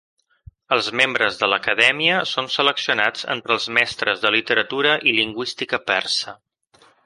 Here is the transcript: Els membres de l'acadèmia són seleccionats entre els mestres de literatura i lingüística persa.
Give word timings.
Els 0.77 0.87
membres 1.01 1.37
de 1.41 1.49
l'acadèmia 1.51 2.15
són 2.31 2.49
seleccionats 2.55 3.27
entre 3.37 3.55
els 3.57 3.69
mestres 3.79 4.25
de 4.27 4.35
literatura 4.39 4.99
i 5.13 5.15
lingüística 5.21 5.85
persa. 5.95 6.39